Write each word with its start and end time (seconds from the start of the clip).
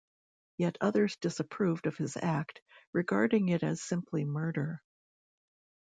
Yet 0.57 0.79
others 0.81 1.15
disapproved 1.17 1.85
of 1.85 1.95
his 1.95 2.17
act, 2.17 2.59
regarding 2.91 3.49
it 3.49 3.61
as 3.61 3.83
simply 3.83 4.25
murder. 4.25 4.81